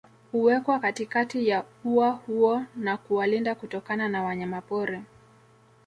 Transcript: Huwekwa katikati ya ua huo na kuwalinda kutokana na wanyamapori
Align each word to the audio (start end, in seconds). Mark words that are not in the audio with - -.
Huwekwa 0.31 0.79
katikati 0.79 1.47
ya 1.47 1.63
ua 1.85 2.09
huo 2.11 2.63
na 2.75 2.97
kuwalinda 2.97 3.55
kutokana 3.55 4.09
na 4.09 4.23
wanyamapori 4.23 5.01